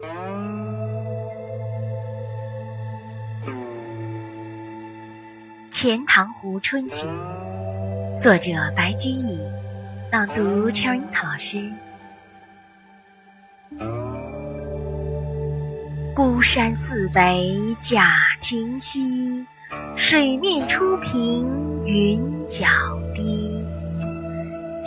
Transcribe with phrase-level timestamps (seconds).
[5.70, 7.10] 《钱塘湖春行》
[8.18, 9.38] 作者白居易，
[10.10, 11.70] 朗读陈樱桃老师。
[16.14, 19.44] 孤山寺北贾亭西，
[19.96, 21.46] 水面初平
[21.84, 22.66] 云脚
[23.14, 23.62] 低。